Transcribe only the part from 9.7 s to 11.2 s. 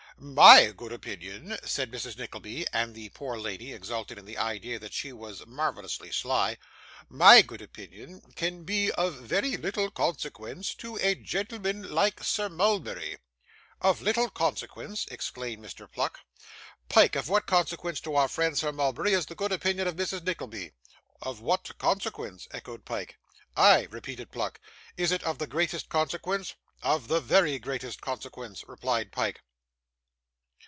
consequence to a